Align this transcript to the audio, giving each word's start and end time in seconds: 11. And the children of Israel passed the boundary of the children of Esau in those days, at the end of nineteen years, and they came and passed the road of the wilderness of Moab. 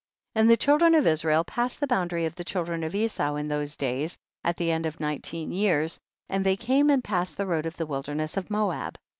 11. 0.33 0.41
And 0.41 0.49
the 0.49 0.57
children 0.57 0.95
of 0.95 1.05
Israel 1.05 1.43
passed 1.43 1.79
the 1.79 1.85
boundary 1.85 2.25
of 2.25 2.33
the 2.33 2.43
children 2.43 2.83
of 2.83 2.95
Esau 2.95 3.35
in 3.35 3.47
those 3.47 3.77
days, 3.77 4.17
at 4.43 4.57
the 4.57 4.71
end 4.71 4.87
of 4.87 4.99
nineteen 4.99 5.51
years, 5.51 5.99
and 6.27 6.43
they 6.43 6.55
came 6.55 6.89
and 6.89 7.03
passed 7.03 7.37
the 7.37 7.45
road 7.45 7.67
of 7.67 7.77
the 7.77 7.85
wilderness 7.85 8.35
of 8.35 8.49
Moab. 8.49 8.97